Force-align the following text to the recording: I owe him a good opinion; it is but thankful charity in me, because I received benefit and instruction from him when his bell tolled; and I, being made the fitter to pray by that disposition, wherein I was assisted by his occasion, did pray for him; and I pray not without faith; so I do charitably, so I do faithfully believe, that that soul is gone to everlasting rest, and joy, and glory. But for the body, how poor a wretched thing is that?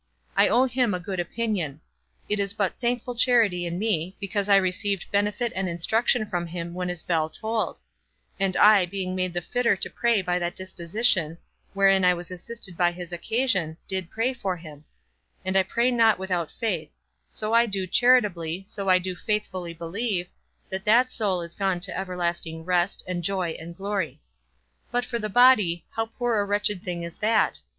I 0.35 0.47
owe 0.47 0.65
him 0.65 0.95
a 0.95 0.99
good 0.99 1.19
opinion; 1.19 1.79
it 2.27 2.39
is 2.39 2.55
but 2.55 2.73
thankful 2.81 3.13
charity 3.13 3.67
in 3.67 3.77
me, 3.77 4.17
because 4.19 4.49
I 4.49 4.55
received 4.55 5.05
benefit 5.11 5.53
and 5.55 5.69
instruction 5.69 6.25
from 6.25 6.47
him 6.47 6.73
when 6.73 6.89
his 6.89 7.03
bell 7.03 7.29
tolled; 7.29 7.79
and 8.39 8.57
I, 8.57 8.87
being 8.87 9.13
made 9.15 9.31
the 9.31 9.43
fitter 9.43 9.75
to 9.75 9.89
pray 9.91 10.23
by 10.23 10.39
that 10.39 10.55
disposition, 10.55 11.37
wherein 11.73 12.03
I 12.03 12.15
was 12.15 12.31
assisted 12.31 12.75
by 12.75 12.91
his 12.93 13.13
occasion, 13.13 13.77
did 13.87 14.09
pray 14.09 14.33
for 14.33 14.57
him; 14.57 14.85
and 15.45 15.55
I 15.55 15.61
pray 15.61 15.91
not 15.91 16.17
without 16.17 16.49
faith; 16.49 16.89
so 17.29 17.53
I 17.53 17.67
do 17.67 17.85
charitably, 17.85 18.63
so 18.65 18.89
I 18.89 18.97
do 18.97 19.15
faithfully 19.15 19.75
believe, 19.75 20.25
that 20.69 20.83
that 20.85 21.11
soul 21.11 21.43
is 21.43 21.53
gone 21.53 21.79
to 21.79 21.95
everlasting 21.95 22.65
rest, 22.65 23.03
and 23.07 23.23
joy, 23.23 23.49
and 23.51 23.77
glory. 23.77 24.19
But 24.89 25.05
for 25.05 25.19
the 25.19 25.29
body, 25.29 25.85
how 25.91 26.07
poor 26.07 26.39
a 26.39 26.45
wretched 26.45 26.81
thing 26.81 27.03
is 27.03 27.17
that? 27.17 27.59